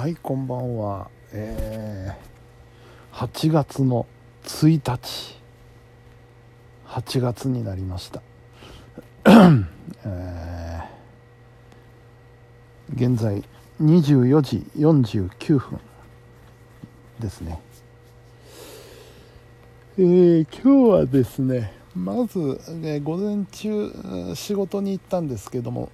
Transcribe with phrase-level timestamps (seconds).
[0.00, 1.10] はいこんばんは。
[1.30, 4.06] えー、8月の
[4.44, 5.38] 1日
[6.86, 8.22] 8月になりました。
[9.26, 13.44] えー、現在
[13.82, 15.78] 24時49分
[17.18, 17.60] ですね。
[19.98, 23.92] えー、今日はですねまず、ね、午前中
[24.34, 25.90] 仕事に行ったんですけども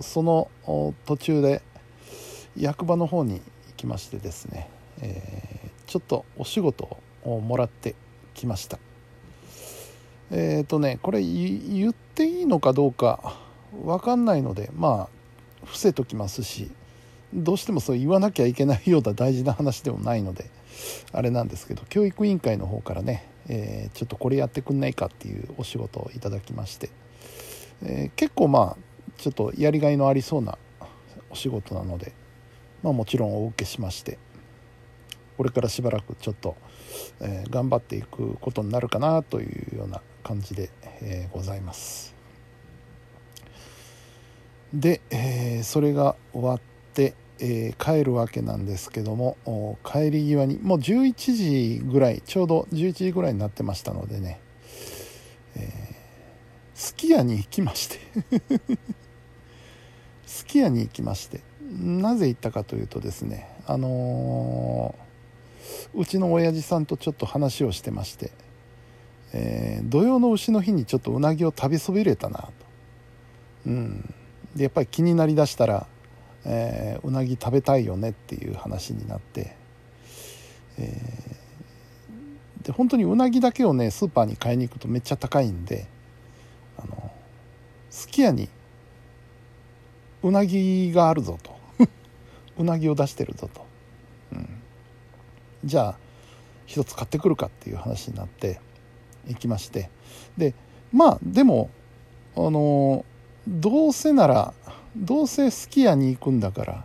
[0.00, 0.48] その
[1.06, 1.60] 途中で
[2.56, 3.40] 役場の方に行
[3.76, 4.68] きましてですね、
[5.00, 7.94] えー、ちょっとお仕事をもらって
[8.34, 8.78] きました。
[10.30, 13.36] えっ、ー、とねこれ言っていいのかどうか
[13.72, 16.70] 分かんないのでまあ伏せときますし
[17.32, 20.50] どうしてもそう言わなきゃいけないような大事な話でもないので
[21.12, 26.90] あれなんですけど教育委員会の方からね、えー、ちょっとこれやってくんないかっていうお仕事をいただきまして、
[27.82, 30.58] えー、結構まあちょっとやりがいのありそうな
[31.30, 32.12] お仕事なので
[32.84, 34.18] まあ、もちろんお受けしまして
[35.36, 36.56] これからしばらくちょっと、
[37.20, 42.14] えー、頑張っていくことになるかなというような感じで、えー、ございます。
[44.72, 49.36] で、えー、それが終わって、え帰るわけなんですけども
[49.84, 54.40] 帰り際にもう11時ぐらいちょうど11時ぐらいになってましたのでね、
[55.56, 55.68] え
[56.76, 57.98] すき家に行きまして。
[60.26, 61.40] すき家に行きまして
[61.80, 68.30] なぜ行ったかというとですねあのー、うちの親父さんとちょっと話をしてまして、
[69.32, 72.52] えー、土曜の牛の日にちょっとうなぎを食べそびれたなと、
[73.66, 74.14] うん、
[74.54, 75.86] でやっぱり気になりだしたら、
[76.44, 79.56] えー、うなぎ食べたいよねっていう話になって、
[80.78, 85.86] えー、で本当にうなぎだけをねスーパーに買いに行くとめっちゃ高いんで
[86.78, 87.10] あの
[87.90, 88.48] すき家に
[90.24, 91.54] うなぎがあるぞと。
[92.58, 93.66] うなぎを出してるぞと、
[94.32, 94.48] うん、
[95.64, 95.98] じゃあ
[96.66, 98.58] 一つ買ってくるかっていう話になって
[99.28, 99.90] 行きまして。
[100.38, 100.54] で
[100.92, 101.68] まあでも
[102.36, 103.04] あの
[103.46, 104.54] どうせなら
[104.96, 106.84] どうせすき家に行くんだから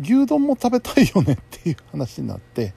[0.00, 2.74] 牛丼も食べたいよねっていう話になって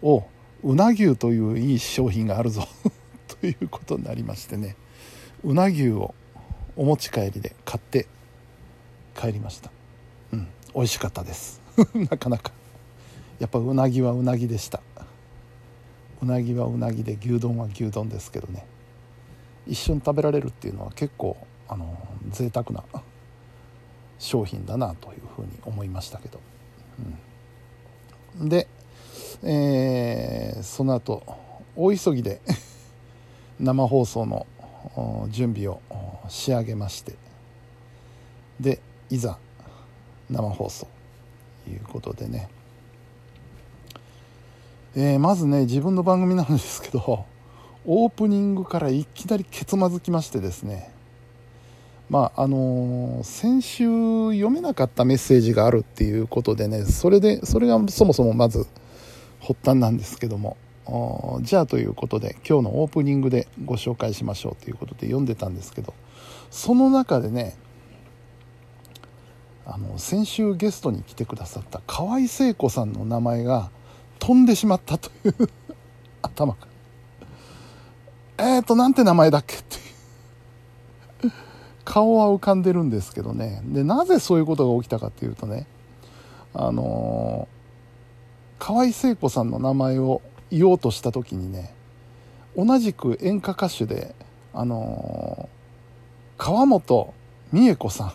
[0.00, 0.24] お
[0.62, 2.66] うな牛といういい商品があるぞ
[3.40, 4.76] ということになりましてね。
[5.44, 6.14] うな牛を
[6.76, 8.06] お持ち帰りで買って
[9.20, 9.70] 帰りました。
[10.32, 10.48] うん。
[10.74, 11.60] 美味しかったです。
[12.10, 12.52] なかなか。
[13.38, 14.80] やっぱうなぎはうなぎでした。
[16.22, 18.64] うなぎはうなぎで牛丼は牛丼ですけどね。
[19.66, 21.36] 一緒に食べられるっていうのは結構
[21.68, 21.98] あの
[22.30, 22.82] 贅沢な
[24.18, 26.40] 商品だなというふうに思いましたけど、
[28.40, 28.68] うん、で、
[29.42, 31.22] えー、その後
[31.76, 32.40] 大急ぎで
[33.60, 34.46] 生放送の
[35.28, 35.80] 準備を
[36.28, 37.14] 仕上げまして。
[38.58, 38.80] で
[39.10, 39.38] いざ
[40.30, 40.86] 生放送
[41.64, 42.48] ということでね、
[44.96, 47.26] えー、まずね自分の番組なんですけど
[47.86, 50.92] オープニングからいきなりけつまずきましてですね。
[52.08, 53.84] まああのー、先週
[54.32, 58.66] 読めなかったメッセージがあるっていうことでねそれでそれがそもそもまず
[59.40, 60.56] 発端なんですけども。
[61.42, 65.94] じゃあということで今日のオープニングでご紹介しましょうということで読んでたんですけど
[66.50, 67.54] その中でね
[69.72, 73.70] あの先週ゲストに来てくださった河合聖子さんの名前が
[74.18, 75.34] 飛んでしまったという
[76.22, 76.66] 頭か
[78.38, 78.46] ら。
[78.56, 79.76] えーとなんて名前だっけって
[81.26, 81.32] いう。
[81.84, 83.62] 顔は浮かんでるんですけどね。
[83.64, 85.66] でなぜそういうことが起きたかっていうとね
[86.52, 87.48] あの、
[88.58, 90.20] 河合聖子さんの名前を
[90.50, 91.72] 言おうとした時にね
[92.56, 94.14] 同じく演歌歌手で
[94.52, 97.14] あのー、川本
[97.52, 98.12] 美恵子さん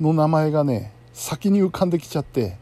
[0.00, 2.56] の名前がね先に浮かんできちゃって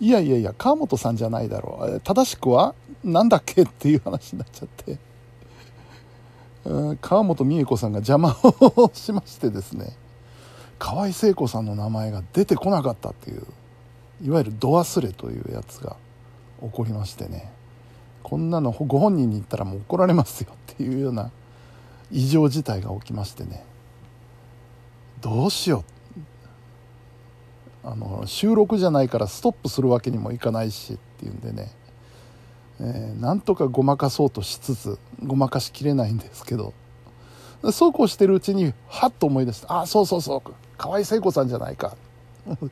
[0.00, 2.00] いやいやいや川本さんじゃないだろう。
[2.00, 4.98] 正しくは何だっけっていう話になっちゃって。
[7.00, 9.96] 川本美恵子さんが邪魔をしましてですね。
[10.78, 13.42] 河合聖子さんの名前が出てこなかったっていう
[14.22, 15.96] いわゆる度忘れというやつが
[16.60, 17.50] 起こりましてね。
[18.22, 21.30] こんなのご本人に言ったらもう怒られますよっていうような
[22.12, 23.64] 異常事態が起きましてね。
[25.20, 25.97] どうしよう。
[27.90, 31.70] あの収録じゃないからストップするわけにもいかないしっていうんでね、
[32.80, 36.74] えー、なんとかごまかそうとしつつごまかしきれないんですけど。
[37.72, 41.96] そうこうしてるうちにはっと思い出してあそうそうそう河合聖子さんじゃないか。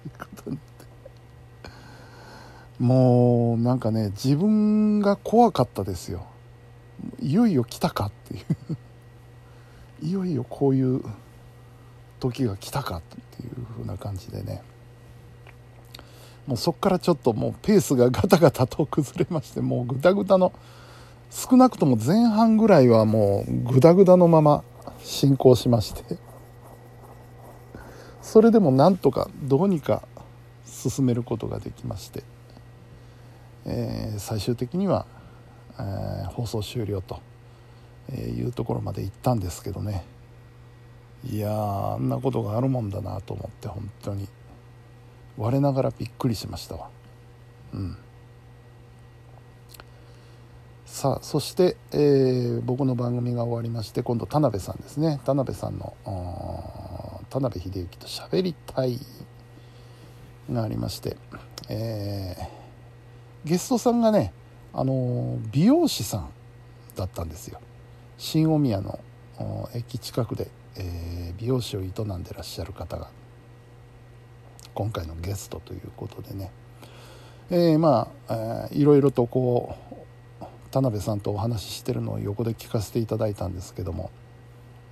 [2.78, 6.24] もうなんかね自分が怖かったですよ。
[7.20, 8.40] いよいよ来たかってい
[10.02, 10.06] う。
[10.06, 11.02] いよいよこういう
[12.20, 14.62] 時が来たかっていう風な感じでね。
[16.46, 20.52] もうそこからちょっともうペースがガタガタと崩れましてもうグダグダの
[21.30, 24.62] 少なくとも前半ぐらいはもうグダグダのまま
[25.00, 26.16] 進行しまして。
[28.22, 30.02] それでもなんとかどうにか
[30.64, 32.24] 進めることができまして、
[33.64, 35.06] えー、最終的には、
[35.78, 37.20] えー、放送終了と
[38.12, 40.04] いうところまで行ったんですけどね。
[41.24, 44.28] いやあんなことがあるもんだなと思って本当に。
[45.36, 46.88] 我ながらびっくりしましたわ。
[47.74, 47.96] うん。
[50.86, 55.20] さあそして、えー、僕の番組が終わりまして今度田辺さんですね。
[55.24, 55.94] 田辺さんの
[57.28, 58.98] 田辺秀幸と喋りたい
[60.50, 61.16] がありまして、
[61.68, 64.32] えー、ゲストさんがね、
[64.72, 66.30] あの美容師さん
[66.96, 67.60] だったんですよ。
[68.16, 68.98] 新大宮の
[69.74, 73.10] 駅近くで、えー、美容師を営んでらっしゃる方が。
[74.76, 76.50] 今回のゲストということでね、
[77.50, 79.74] えー、まあ、えー、いろいろとこ
[80.42, 84.10] う田辺さんとお話ししてるのを横で聞かせていただいたんですけども、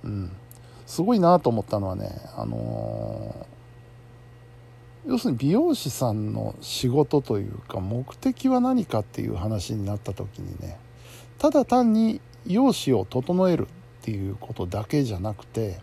[0.03, 0.31] うん、
[0.87, 10.79] すごいなと思ったのはね、あのー、要するに美容師さんの仕事というか目的は何かっていう話になった時にね
[11.37, 13.69] ただ単に容姿を整えるっ
[14.01, 15.79] ていうことだけじゃなくて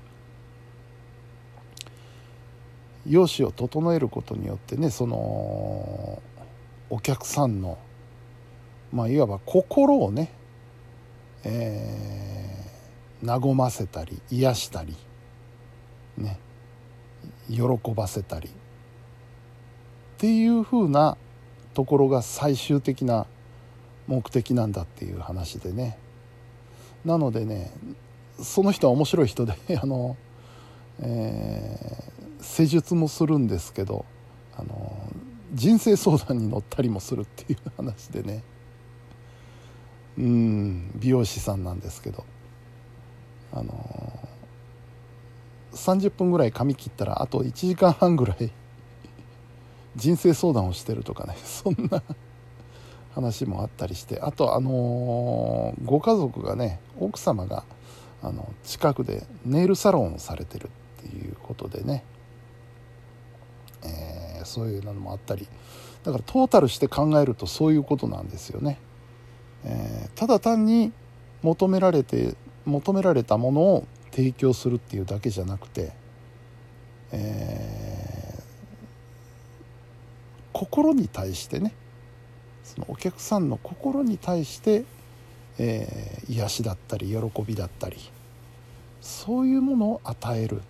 [3.07, 6.23] 容姿を整えることによってねその
[6.91, 7.79] お客さんの
[8.93, 10.31] まあいわば心をね、
[11.45, 14.97] えー、和ませたり癒したり
[16.19, 16.39] ね
[17.49, 17.63] 喜
[17.95, 18.53] ばせたりっ
[20.19, 21.17] ていうふうな
[21.75, 23.27] ところが最終的な
[24.07, 25.99] 目的なんだっていう話でね。
[27.05, 27.73] なのでね
[28.41, 30.17] その人は面白い人で あの、
[31.01, 34.05] えー、施術もするんですけど
[34.56, 35.11] あの
[35.55, 38.43] 人生相談に乗ったりもするっていう話でね。
[40.19, 42.25] うん美容師さんなんですけど。
[43.55, 44.29] あの
[45.73, 48.50] 30分ぐらい髪切ったらあと1時間半ぐらい
[49.97, 52.03] 人生相談をしてるとかね そんな
[53.15, 54.21] 話もあったりして。
[54.21, 57.65] あとあの、ご家族がね奥様が
[58.23, 60.71] あの近くでネイルサロンをされてる
[61.03, 62.05] っていうことでね、
[64.44, 65.49] そういうのもあったり。
[66.05, 68.79] だからトータルして考えるとそういうことなんですよね、
[69.65, 70.93] えー、ただ単に
[71.43, 72.35] 求められて
[72.65, 75.93] 求められたものを提供するっていうだけじゃなくて、
[77.12, 78.43] えー、
[80.53, 81.73] 心に対してね
[82.65, 84.85] そのお客さんの心に対して、
[85.59, 87.97] えー、癒しだったり喜びだったり
[89.00, 90.62] そういうものを与える。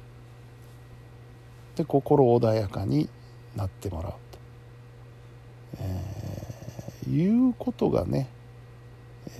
[1.76, 3.08] で心穏やかに
[3.56, 4.18] なってもらうと、
[5.78, 8.28] えー、いうことがね、
[9.26, 9.34] えー、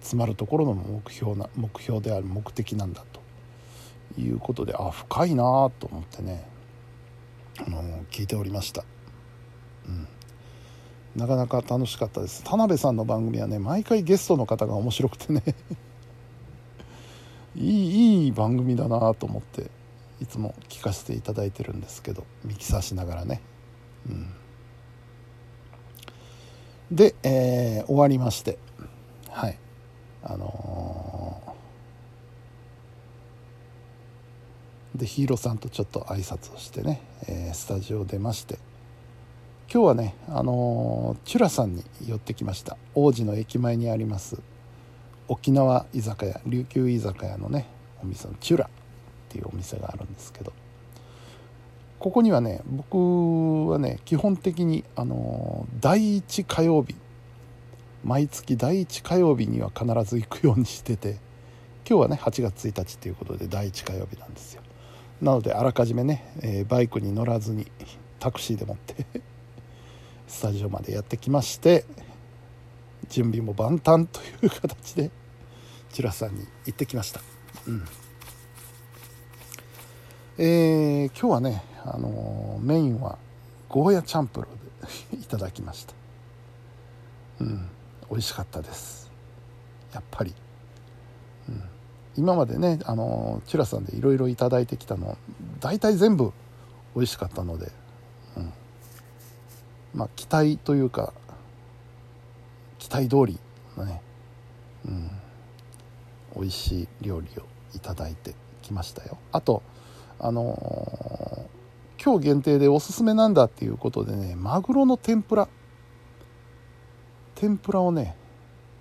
[0.00, 3.20] 詰まるところの目標な目標である目的なんだと。
[4.18, 6.44] いうことであ深いなと思ってね。
[7.58, 8.84] あの聞いておりました。
[9.86, 10.08] うん。
[11.16, 12.42] なかなか楽しかったです。
[12.44, 15.42] 田辺さんの番組はね毎回ゲストの方が面白くてね。
[17.56, 19.70] いいいい番組だなと思って。
[20.20, 23.40] いつも聞かせていただいてるんですけどミキサーしながらね、
[24.08, 24.30] うん、
[26.90, 28.58] で、えー、終わりまして。
[29.28, 29.58] はい。
[30.22, 38.58] あのー、でヒーローさんとちょっと挨拶をしてね、えー、スタジオ出まして。
[39.72, 42.76] 今日はねあのチュラさんに寄ってきました。
[42.94, 44.42] 王子の駅前にあります
[45.28, 47.66] 沖縄居酒屋琉球居酒屋のね
[48.02, 48.68] お店のチュラ。
[49.30, 50.52] っていうお店があるんですけど
[52.00, 56.96] ここにはね僕はね基本的にあの第1火曜日
[58.02, 61.18] 毎月第1火曜日には必ず行くようにしてて
[61.88, 64.62] 今日はね8月1日ということで第1火曜日なんですよ。
[65.20, 67.66] なのであらかじめね、えー、バイクに乗らずに
[68.18, 69.04] タクシーでもって
[70.26, 71.84] スタジオまでやってきまして
[73.10, 75.10] 準備も万端という形で
[75.92, 77.20] チュラさんに行ってきました、
[77.66, 77.84] うん。
[80.42, 83.18] えー、今日はね、あの、メインは
[83.68, 85.92] ゴーヤチャンプルーでいただきました。
[87.42, 87.68] うん
[88.08, 89.12] 美味しかったです。
[89.92, 90.34] やっぱり、
[91.50, 91.62] うん、
[92.16, 95.18] 今までね、あのー、チュラさんでいろいろいただいてきたの
[95.60, 96.32] 大体全部
[96.96, 97.70] 美味しかったので
[98.38, 98.52] うん
[99.94, 101.12] まあ、期待というか
[102.78, 103.38] 期待通り
[103.76, 104.00] のね、
[104.86, 105.10] うん、
[106.34, 107.44] 美味しい料理を
[107.74, 109.18] いただいてきましたよ。
[109.32, 109.62] あと
[110.22, 115.48] あのー、今日限定でおすすめなんだっていうことでねマグロの天ぷら。
[117.34, 118.16] 天ぷらをね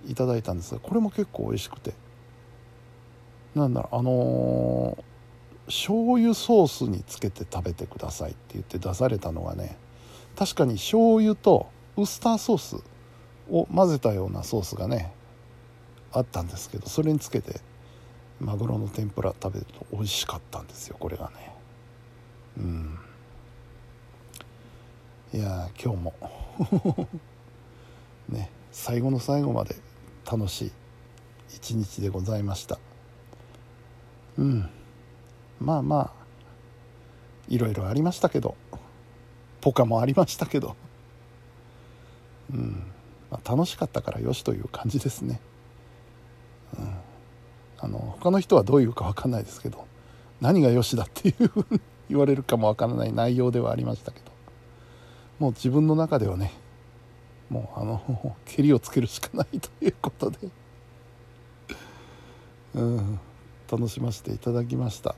[0.05, 1.93] いただいたんですがこれも結構美味しくて。
[3.55, 9.77] なんだろうあのー、醤油ソースにつけて食べてくださいって言って出されたのがね
[10.37, 12.83] 確かに醤油とウスターソース
[13.49, 15.11] を混ぜたようなソースがね
[16.11, 17.59] あったんですけどそれにつけて
[18.39, 21.55] マグロの天ぷら食べると美味しかったんですよこれがね。
[22.57, 22.99] うん。
[25.33, 26.13] いや今日も。
[28.29, 29.75] ね最後の最後まで
[30.29, 30.71] 楽しい
[31.49, 32.79] 一日でございました。
[34.37, 34.69] うん。
[35.59, 36.13] まあまあ
[37.49, 38.55] いろいろありましたけど。
[39.61, 40.75] ポカもありましたけど。
[42.53, 42.83] うん、
[43.29, 45.39] まあ、楽しかったからよしという感じですね。
[47.79, 49.87] あの他の人はどういうか分かんないですけど
[50.41, 51.51] 何がよしだっていう
[52.09, 54.31] 言われるかも分からない内容ではありましたけど
[55.39, 56.51] もう自分の中ではね
[57.49, 60.37] もうあのけりをつけるしかないということで
[62.75, 63.19] うん
[63.71, 65.15] 楽しませていただきました。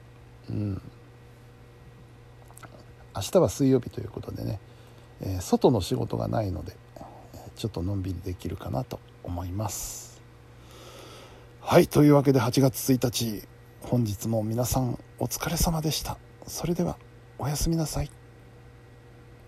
[0.50, 0.82] うん。
[3.16, 4.60] 明日は水曜日ということでね、
[5.22, 6.76] えー、外の仕事がないので
[7.56, 10.11] ちょっとのんびりできるかなと思います。
[11.64, 13.48] はいというわけで8月1日
[13.82, 16.18] 本日も皆さんお疲れ様でした。
[16.46, 16.98] それでは
[17.38, 18.10] おやすみなさい。